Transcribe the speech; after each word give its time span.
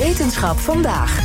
Wetenschap 0.00 0.58
vandaag. 0.58 1.18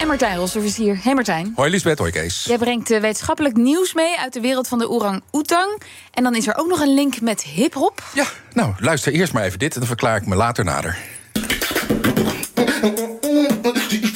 En 0.00 0.06
Martijn 0.06 0.36
Rosser 0.36 0.64
is 0.64 0.76
hier. 0.76 0.98
Hey 1.02 1.14
Martijn. 1.14 1.52
Hoi 1.54 1.70
Lisbeth, 1.70 1.98
hoi 1.98 2.10
Kees. 2.10 2.44
Jij 2.44 2.58
brengt 2.58 2.90
eh, 2.90 3.00
wetenschappelijk 3.00 3.56
nieuws 3.56 3.94
mee 3.94 4.18
uit 4.18 4.32
de 4.32 4.40
wereld 4.40 4.68
van 4.68 4.78
de 4.78 4.88
orang-oetang. 4.88 5.82
En 6.10 6.22
dan 6.22 6.34
is 6.34 6.46
er 6.46 6.56
ook 6.56 6.68
nog 6.68 6.80
een 6.80 6.94
link 6.94 7.20
met 7.20 7.42
hip-hop. 7.42 8.02
Ja, 8.14 8.26
nou, 8.52 8.74
luister 8.78 9.12
eerst 9.12 9.32
maar 9.32 9.44
even 9.44 9.58
dit 9.58 9.72
en 9.72 9.78
dan 9.78 9.88
verklaar 9.88 10.16
ik 10.16 10.26
me 10.26 10.34
later 10.34 10.64
nader. 10.64 10.98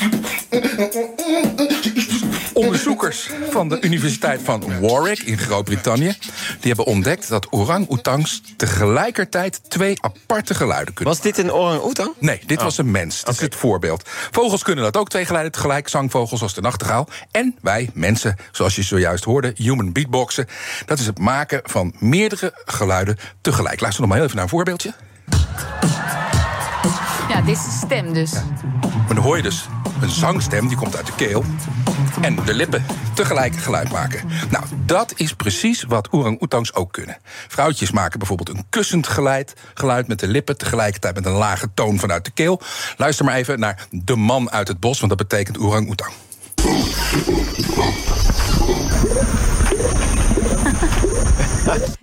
Onderzoekers 2.61 3.31
van 3.51 3.69
de 3.69 3.81
Universiteit 3.81 4.41
van 4.45 4.81
Warwick 4.81 5.19
in 5.19 5.39
Groot-Brittannië... 5.39 6.17
die 6.61 6.73
hebben 6.73 6.85
ontdekt 6.85 7.29
dat 7.29 7.49
orang-oetangs 7.49 8.43
tegelijkertijd 8.57 9.61
twee 9.71 10.03
aparte 10.03 10.55
geluiden 10.55 10.95
kunnen 10.95 11.15
Was 11.15 11.23
dit 11.23 11.39
een 11.39 11.53
orang-oetang? 11.53 12.13
Nee, 12.19 12.41
dit 12.46 12.63
was 12.63 12.79
een 12.79 12.91
mens. 12.91 13.25
Dat 13.25 13.35
is 13.35 13.41
het 13.41 13.55
voorbeeld. 13.55 14.09
Vogels 14.31 14.63
kunnen 14.63 14.85
dat 14.85 14.96
ook, 14.96 15.09
twee 15.09 15.25
geluiden 15.25 15.53
tegelijk. 15.53 15.89
Zangvogels 15.89 16.43
als 16.43 16.54
de 16.54 16.61
nachtegaal. 16.61 17.09
En 17.31 17.57
wij, 17.61 17.91
mensen, 17.95 18.37
zoals 18.53 18.77
je 18.77 18.82
zojuist 18.82 19.25
hoorde, 19.25 19.53
human 19.57 19.93
beatboxen. 19.93 20.46
Dat 20.87 20.99
is 20.99 21.07
het 21.07 21.18
maken 21.18 21.61
van 21.65 21.95
meerdere 21.99 22.53
geluiden 22.65 23.17
tegelijk. 23.40 23.81
Luister 23.81 24.01
nog 24.01 24.11
maar 24.11 24.18
heel 24.18 24.27
even 24.27 24.37
naar 24.37 24.45
een 24.45 24.51
voorbeeldje. 24.51 24.95
Ja, 27.29 27.40
dit 27.40 27.57
is 27.57 27.65
de 27.65 27.81
stem 27.87 28.13
dus. 28.13 28.32
Maar 28.32 29.15
dan 29.15 29.25
hoor 29.25 29.37
je 29.37 29.43
dus 29.43 29.67
een 30.03 30.11
zangstem, 30.11 30.68
die 30.68 30.77
komt 30.77 30.96
uit 30.96 31.07
de 31.07 31.14
keel. 31.14 31.45
En 32.20 32.36
de 32.45 32.55
lippen 32.55 32.84
tegelijk 33.14 33.56
geluid 33.56 33.91
maken. 33.91 34.28
Nou, 34.50 34.64
dat 34.84 35.12
is 35.17 35.34
precies 35.34 35.83
wat 35.83 36.09
orang-oetangs 36.09 36.75
ook 36.75 36.92
kunnen. 36.92 37.17
Vrouwtjes 37.48 37.91
maken 37.91 38.19
bijvoorbeeld 38.19 38.48
een 38.48 38.64
kussend 38.69 39.06
geluid, 39.06 39.55
geluid 39.75 40.09
met 40.09 40.20
de 40.20 40.28
lippen... 40.28 40.59
tegelijkertijd 40.59 41.14
met 41.14 41.27
een 41.27 41.33
lage 41.33 41.69
toon 41.75 41.98
vanuit 41.98 42.25
de 42.25 42.31
keel. 42.31 42.61
Luister 42.97 43.25
maar 43.25 43.34
even 43.34 43.59
naar 43.59 43.86
de 43.91 44.17
man 44.17 44.50
uit 44.50 44.69
het 44.69 44.81
bos, 44.81 45.00
want 45.00 45.19
dat 45.19 45.28
betekent 45.28 45.59
orang-oetang. 45.59 46.12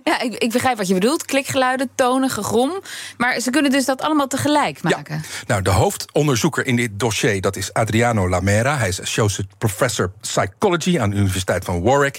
Ja, 0.04 0.20
ik, 0.20 0.34
ik 0.34 0.52
begrijp 0.52 0.76
wat 0.76 0.88
je 0.88 0.94
bedoelt. 0.94 1.24
Klikgeluiden, 1.24 1.90
tonen, 1.94 2.30
gegrom. 2.30 2.82
Maar 3.16 3.40
ze 3.40 3.50
kunnen 3.50 3.70
dus 3.70 3.84
dat 3.84 4.00
allemaal 4.00 4.26
tegelijk 4.26 4.82
maken. 4.82 5.14
Ja. 5.14 5.20
Nou, 5.46 5.62
de 5.62 5.70
hoofdonderzoeker 5.70 6.66
in 6.66 6.76
dit 6.76 6.90
dossier 6.92 7.40
dat 7.40 7.56
is 7.56 7.72
Adriano 7.72 8.28
Lamera. 8.28 8.76
Hij 8.76 8.88
is 8.88 9.00
Associate 9.00 9.48
Professor 9.58 10.12
Psychology 10.20 11.00
aan 11.00 11.10
de 11.10 11.16
Universiteit 11.16 11.64
van 11.64 11.82
Warwick. 11.82 12.18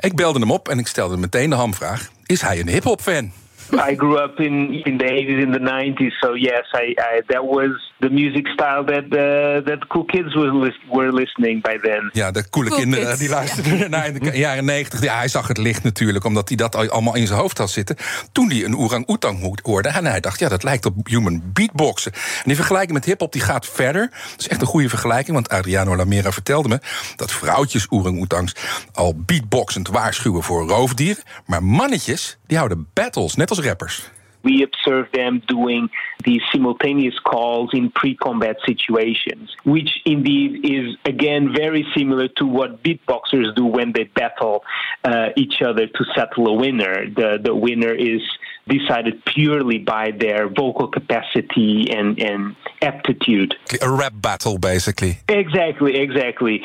Ik 0.00 0.16
belde 0.16 0.38
hem 0.38 0.50
op 0.50 0.68
en 0.68 0.78
ik 0.78 0.86
stelde 0.86 1.16
meteen 1.16 1.50
de 1.50 1.56
hamvraag: 1.56 2.10
is 2.26 2.40
hij 2.40 2.60
een 2.60 2.68
hip-hop 2.68 3.00
fan? 3.00 3.32
I 3.72 3.94
grew 3.96 4.18
up 4.18 4.38
in 4.40 4.84
in 4.84 4.96
the 4.98 5.04
80s 5.04 5.40
in 5.42 5.52
the 5.52 5.60
90s, 5.60 6.18
so 6.18 6.34
yes, 6.34 6.72
I, 6.72 6.94
I 6.98 7.22
that 7.26 7.42
was 7.42 7.92
the 8.00 8.10
music 8.10 8.46
style 8.46 8.84
that 8.84 9.04
uh, 9.04 9.64
that 9.66 9.86
cool 9.86 10.04
kids 10.04 10.34
were, 10.34 10.72
were 10.90 11.12
listening 11.12 11.62
by 11.62 11.78
then. 11.82 12.10
Ja, 12.12 12.30
de 12.30 12.48
coole 12.48 12.68
Cool 12.68 12.80
kinderen 12.80 13.06
kids, 13.06 13.18
die 13.18 13.28
luisterden 13.28 13.82
ernaar 13.82 14.06
in 14.06 14.12
de 14.14 14.38
jaren 14.38 14.64
90. 14.64 15.02
Ja, 15.02 15.16
hij 15.16 15.28
zag 15.28 15.48
het 15.48 15.58
licht 15.58 15.82
natuurlijk, 15.82 16.24
omdat 16.24 16.48
hij 16.48 16.56
dat 16.56 16.76
al- 16.76 16.88
allemaal 16.88 17.14
in 17.16 17.26
zijn 17.26 17.38
hoofd 17.40 17.58
had 17.58 17.70
zitten. 17.70 17.96
Toen 18.32 18.50
hij 18.50 18.64
een 18.64 18.76
orang-oetang 18.76 19.60
hoorde. 19.62 19.88
En 19.88 20.06
hij 20.06 20.20
dacht, 20.20 20.38
ja, 20.38 20.48
dat 20.48 20.62
lijkt 20.62 20.86
op 20.86 20.94
human 21.08 21.42
beatboxen. 21.52 22.12
En 22.12 22.42
die 22.44 22.56
vergelijking 22.56 22.92
met 22.92 23.04
hip-hop 23.04 23.32
die 23.32 23.42
gaat 23.42 23.66
verder. 23.66 24.08
Dat 24.10 24.40
is 24.40 24.48
echt 24.48 24.60
een 24.60 24.66
goede 24.66 24.88
vergelijking, 24.88 25.32
want 25.36 25.48
Adriano 25.48 25.96
Lamera 25.96 26.32
vertelde 26.32 26.68
me 26.68 26.78
dat 27.16 27.32
vrouwtjes 27.32 27.86
orang-oetangs 27.88 28.54
al 28.92 29.14
beatboxend 29.26 29.88
waarschuwen 29.88 30.42
voor 30.42 30.68
roofdieren. 30.68 31.22
Maar 31.46 31.62
mannetjes, 31.64 32.38
die 32.46 32.56
houden 32.56 32.86
battles, 32.92 33.34
net 33.34 33.50
als 33.50 33.55
rappers. 33.60 34.02
We 34.42 34.62
observe 34.62 35.08
them 35.12 35.42
doing 35.48 35.88
these 36.24 36.40
simultaneous 36.52 37.18
calls 37.18 37.70
in 37.72 37.90
pre-combat 37.90 38.56
situations, 38.64 39.50
which 39.64 39.90
indeed 40.04 40.64
is 40.64 40.96
again 41.04 41.52
very 41.52 41.84
similar 41.96 42.28
to 42.38 42.46
what 42.46 42.80
beatboxers 42.84 43.56
do 43.56 43.64
when 43.64 43.92
they 43.92 44.04
battle 44.04 44.62
uh, 45.02 45.30
each 45.36 45.62
other 45.62 45.88
to 45.88 46.04
settle 46.14 46.46
a 46.46 46.52
winner. 46.52 47.10
The 47.10 47.40
the 47.42 47.56
winner 47.56 47.92
is 47.92 48.22
decided 48.68 49.24
purely 49.24 49.78
by 49.78 50.10
their 50.10 50.48
vocal 50.48 50.88
capacity 50.88 51.88
and, 51.90 52.20
and 52.20 52.56
aptitude. 52.82 53.54
A 53.80 53.90
rap 53.90 54.14
battle, 54.16 54.58
basically. 54.58 55.20
Exactly, 55.28 55.96
exactly. 55.96 56.64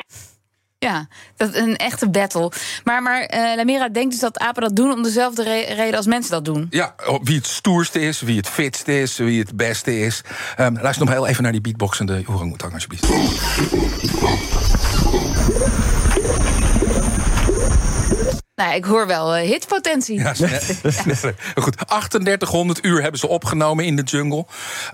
Ja, 0.82 1.06
dat 1.36 1.54
een 1.54 1.76
echte 1.76 2.10
battle. 2.10 2.52
Maar, 2.84 3.02
maar 3.02 3.22
eh, 3.22 3.56
Lamera 3.56 3.88
denkt 3.88 4.10
dus 4.10 4.20
dat 4.20 4.38
apen 4.38 4.62
dat 4.62 4.76
doen 4.76 4.92
om 4.92 5.02
dezelfde 5.02 5.42
re- 5.42 5.74
reden 5.74 5.96
als 5.96 6.06
mensen 6.06 6.30
dat 6.30 6.44
doen. 6.44 6.66
Ja, 6.70 6.94
wie 7.22 7.36
het 7.36 7.46
stoerste 7.46 8.00
is, 8.00 8.20
wie 8.20 8.36
het 8.36 8.48
fitste 8.48 9.00
is, 9.00 9.16
wie 9.16 9.40
het 9.40 9.56
beste 9.56 9.98
is. 10.00 10.22
Ehm, 10.56 10.74
luister 10.80 11.04
nog 11.06 11.14
heel 11.14 11.26
even 11.26 11.42
naar 11.42 11.52
die 11.52 11.60
beatboxende 11.60 12.22
orang-oetang, 12.26 12.72
alsjeblieft. 12.72 13.06
Nou, 18.54 18.74
ik 18.74 18.84
hoor 18.84 19.06
wel 19.06 19.34
eh, 19.34 19.48
hitpotentie. 19.48 20.18
Ja, 20.18 20.34
snel- 20.34 20.48
sneller. 20.84 21.34
Goed, 21.62 21.76
3800 21.76 22.84
uur 22.84 23.02
hebben 23.02 23.20
ze 23.20 23.28
opgenomen 23.28 23.84
in 23.84 23.96
de 23.96 24.02
jungle. 24.02 24.46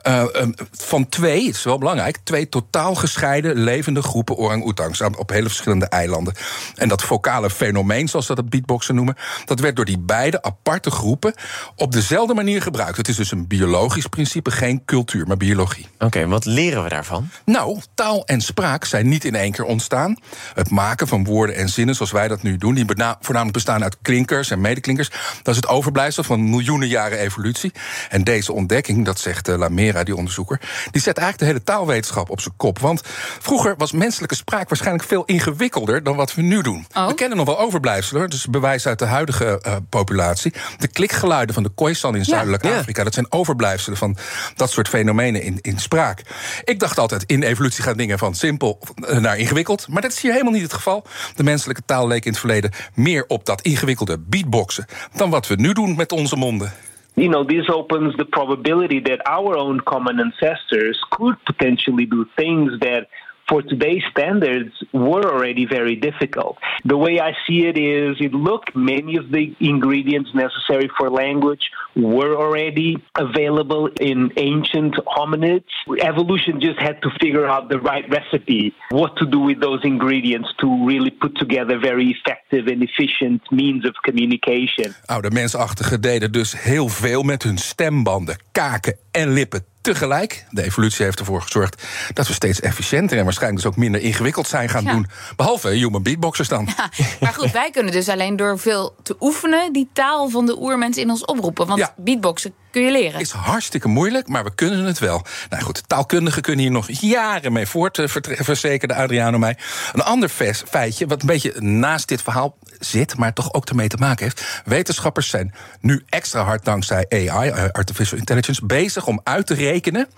Eh, 0.02 0.34
ehm, 0.34 0.50
van 0.70 1.08
twee, 1.08 1.46
het 1.46 1.56
is 1.56 1.62
wel 1.64 1.78
belangrijk, 1.78 2.18
twee 2.24 2.48
totaal 2.48 2.94
gescheiden 2.94 3.56
levende 3.56 4.02
groepen 4.02 4.36
orang-oetangs 4.36 5.02
aan- 5.02 5.16
op 5.18 5.30
hele 5.30 5.46
verschillende 5.48 5.86
eilanden. 5.86 6.34
En 6.74 6.88
dat 6.88 7.02
vocale 7.02 7.50
fenomeen, 7.50 8.08
zoals 8.08 8.26
ze 8.26 8.34
dat 8.34 8.48
beatboxen 8.50 8.94
noemen, 8.94 9.16
dat 9.44 9.60
werd 9.60 9.76
door 9.76 9.84
die 9.84 9.98
beide 9.98 10.42
aparte 10.42 10.90
groepen 10.90 11.34
op 11.76 11.92
dezelfde 11.92 12.34
manier 12.34 12.62
gebruikt. 12.62 12.96
Het 12.96 13.08
is 13.08 13.16
dus 13.16 13.30
een 13.30 13.46
biologisch 13.46 14.06
principe, 14.06 14.50
geen 14.50 14.84
cultuur, 14.84 15.26
maar 15.26 15.36
biologie. 15.36 15.86
Oké, 15.98 16.26
wat 16.26 16.44
leren 16.44 16.82
we 16.82 16.88
daarvan? 16.88 17.28
Nou, 17.44 17.80
taal 17.94 18.24
en 18.26 18.40
spraak 18.40 18.84
zijn 18.84 19.08
niet 19.08 19.24
in 19.24 19.34
één 19.34 19.52
keer 19.52 19.64
ontstaan. 19.64 20.16
Het 20.54 20.70
maken 20.70 21.08
van 21.08 21.24
woorden 21.24 21.56
en 21.56 21.68
zinnen 21.68 21.94
zoals 21.94 22.12
wij 22.12 22.28
dat 22.28 22.42
nu 22.42 22.56
doen, 22.56 22.74
die 22.74 22.84
bena- 22.84 23.18
bestaan 23.52 23.82
uit 23.82 23.96
klinkers 24.02 24.50
en 24.50 24.60
medeklinkers, 24.60 25.10
dat 25.42 25.54
is 25.54 25.56
het 25.56 25.68
overblijfsel 25.68 26.22
van 26.22 26.50
miljoenen 26.50 26.88
jaren 26.88 27.18
evolutie. 27.18 27.72
En 28.08 28.24
deze 28.24 28.52
ontdekking, 28.52 29.04
dat 29.04 29.18
zegt 29.20 29.48
eh, 29.48 29.56
Lamera, 29.56 30.04
die 30.04 30.16
onderzoeker, 30.16 30.60
die 30.90 31.02
zet 31.02 31.18
eigenlijk 31.18 31.38
de 31.38 31.44
hele 31.44 31.62
taalwetenschap 31.62 32.30
op 32.30 32.40
zijn 32.40 32.54
kop. 32.56 32.78
Want 32.78 33.00
vroeger 33.40 33.74
was 33.76 33.92
menselijke 33.92 34.34
spraak 34.34 34.68
waarschijnlijk 34.68 35.08
veel 35.08 35.24
ingewikkelder 35.24 36.02
dan 36.02 36.16
wat 36.16 36.34
we 36.34 36.42
nu 36.42 36.62
doen. 36.62 36.86
Oh. 36.94 37.06
We 37.06 37.14
kennen 37.14 37.36
nog 37.36 37.46
wel 37.46 37.58
overblijfselen, 37.58 38.30
dus 38.30 38.46
bewijs 38.46 38.86
uit 38.86 38.98
de 38.98 39.04
huidige 39.04 39.60
eh, 39.60 39.76
populatie. 39.88 40.52
De 40.78 40.88
klikgeluiden 40.88 41.54
van 41.54 41.62
de 41.62 41.70
Khoisan 41.74 42.16
in 42.16 42.24
zuidelijk 42.24 42.64
Ja. 42.64 42.78
Afrika, 42.78 43.04
dat 43.04 43.14
zijn 43.14 43.32
overblijfselen 43.32 43.98
van 43.98 44.16
dat 44.56 44.70
soort 44.70 44.88
fenomenen 44.88 45.42
in, 45.42 45.58
in 45.60 45.78
spraak. 45.78 46.22
Ik 46.64 46.80
dacht 46.80 46.98
altijd, 46.98 47.24
in 47.26 47.42
evolutie 47.42 47.82
gaan 47.82 47.96
dingen 47.96 48.18
van 48.18 48.34
simpel 48.34 48.78
eh, 48.94 49.16
naar 49.16 49.38
ingewikkeld. 49.38 49.88
Maar 49.88 50.02
dat 50.02 50.12
is 50.12 50.20
hier 50.20 50.32
helemaal 50.32 50.52
niet 50.52 50.62
het 50.62 50.72
geval. 50.72 51.06
De 51.34 51.42
menselijke 51.42 51.82
taal 51.86 52.06
leek 52.06 52.24
in 52.24 52.30
het 52.30 52.40
verleden 52.40 52.72
meer 52.94 53.24
op 53.26 53.37
dat 53.46 53.60
ingewikkelde 53.60 54.18
beatboxen 54.18 54.86
dan 55.16 55.30
wat 55.30 55.46
we 55.46 55.54
nu 55.54 55.72
doen 55.72 55.96
met 55.96 56.12
onze 56.12 56.36
monden. 56.36 56.72
you 57.18 57.28
know, 57.28 57.44
this 57.44 57.68
opens 57.68 58.14
the 58.16 58.24
probability 58.24 59.00
that 59.00 59.20
our 59.26 59.56
own 59.56 59.80
common 59.80 60.20
ancestors 60.20 61.04
could 61.10 61.36
potentially 61.44 62.06
do 62.06 62.24
things 62.36 62.78
that 62.78 63.08
for 63.48 63.62
today's 63.62 64.02
standards 64.10 64.72
were 64.92 65.24
already 65.24 65.64
very 65.66 65.96
difficult. 65.96 66.58
The 66.84 66.96
way 66.96 67.18
I 67.20 67.32
see 67.46 67.66
it 67.66 67.78
is 67.78 68.16
it 68.20 68.32
look 68.32 68.64
many 68.74 69.16
of 69.16 69.30
the 69.30 69.54
ingredients 69.60 70.30
necessary 70.34 70.90
for 70.96 71.10
language 71.10 71.70
were 71.96 72.36
already 72.36 72.96
available 73.14 73.88
in 74.00 74.30
ancient 74.36 74.94
hominids. 75.06 75.70
Evolution 76.00 76.60
just 76.60 76.78
had 76.78 77.00
to 77.02 77.10
figure 77.18 77.46
out 77.46 77.68
the 77.68 77.80
right 77.80 78.06
recipe, 78.08 78.74
what 78.90 79.16
to 79.16 79.26
do 79.26 79.40
with 79.40 79.60
those 79.60 79.82
ingredients 79.84 80.48
to 80.60 80.86
really 80.86 81.10
put 81.10 81.36
together 81.36 81.78
very 81.78 82.06
effective 82.10 82.66
and 82.66 82.82
efficient 82.82 83.40
means 83.50 83.84
of 83.84 83.94
communication. 84.02 84.94
Oude 85.06 85.30
mensachtigen 85.30 86.00
deden 86.00 86.32
dus 86.32 86.62
heel 86.62 86.88
veel 86.88 87.22
met 87.22 87.42
hun 87.42 87.58
stembanden, 87.58 88.36
kaken 88.52 88.96
en 89.10 89.32
lippen 89.32 89.64
tegelijk. 89.92 90.44
De 90.50 90.62
evolutie 90.64 91.04
heeft 91.04 91.18
ervoor 91.18 91.42
gezorgd 91.42 91.82
dat 92.12 92.26
we 92.26 92.32
steeds 92.32 92.60
efficiënter 92.60 93.18
en 93.18 93.24
waarschijnlijk 93.24 93.62
dus 93.62 93.72
ook 93.72 93.78
minder 93.78 94.00
ingewikkeld 94.00 94.46
zijn 94.48 94.68
gaan 94.68 94.84
Ja. 94.84 94.92
doen. 94.92 95.06
Behalve 95.36 95.68
human 95.68 96.02
beatboxers 96.02 96.48
dan. 96.48 96.68
Ja, 96.76 96.88
maar 97.20 97.32
goed, 97.34 97.50
wij 97.50 97.70
kunnen 97.70 97.92
dus 97.92 98.08
alleen 98.08 98.36
door 98.36 98.58
veel 98.58 98.94
te 99.02 99.16
oefenen... 99.20 99.72
die 99.72 99.88
taal 99.92 100.28
van 100.28 100.46
de 100.46 100.60
oermens 100.60 100.96
in 100.96 101.10
ons 101.10 101.24
oproepen. 101.24 101.66
Want 101.66 101.78
Ja. 101.78 101.94
beatboxen 101.96 102.54
kun 102.70 102.82
je 102.82 102.90
leren. 102.90 103.20
Is 103.20 103.30
hartstikke 103.30 103.88
moeilijk, 103.88 104.28
maar 104.28 104.44
we 104.44 104.54
kunnen 104.54 104.84
het 104.84 104.98
wel. 104.98 105.24
Nou 105.50 105.62
goed, 105.62 105.82
taalkundigen 105.88 106.42
kunnen 106.42 106.60
hier 106.60 106.70
nog 106.70 106.86
jaren 106.88 107.52
mee 107.52 107.66
voort, 107.66 108.00
verzekerde 108.24 108.94
Adriano 108.94 109.38
mij. 109.38 109.56
Een 109.92 110.02
ander 110.02 110.28
feitje, 110.68 111.06
wat 111.06 111.20
een 111.20 111.26
beetje 111.26 111.60
naast 111.60 112.08
dit 112.08 112.22
verhaal 112.22 112.56
zit, 112.78 113.16
maar 113.16 113.32
toch 113.32 113.52
ook 113.52 113.68
ermee 113.68 113.88
te 113.88 113.96
maken 113.96 114.24
heeft. 114.24 114.62
Wetenschappers 114.64 115.28
zijn 115.28 115.54
nu 115.80 116.02
extra 116.08 116.42
hard 116.44 116.64
dankzij 116.64 117.06
AI, 117.08 117.48
eh, 117.50 117.64
artificial 117.72 118.18
intelligence, 118.18 118.66
bezig 118.66 119.06
om 119.06 119.20
uit 119.24 119.46
te 119.46 119.54
rekenen 119.54 120.08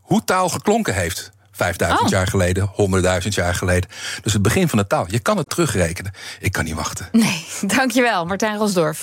hoe 0.00 0.24
taal 0.24 0.48
geklonken 0.48 0.94
heeft. 0.94 1.30
5000 1.52 2.00
Oh. 2.04 2.08
jaar 2.08 2.26
geleden, 2.26 2.70
100.000 2.74 3.34
jaar 3.34 3.54
geleden. 3.54 3.90
Dus 4.22 4.32
het 4.32 4.42
begin 4.42 4.68
van 4.68 4.78
de 4.78 4.86
taal. 4.86 5.04
Je 5.08 5.18
kan 5.18 5.36
het 5.36 5.48
terugrekenen. 5.48 6.12
Ik 6.40 6.52
kan 6.52 6.64
niet 6.64 6.74
wachten. 6.74 7.08
Nee, 7.12 7.46
dankjewel, 7.76 8.24
Martijn 8.26 8.56
Rosdorf. 8.56 9.02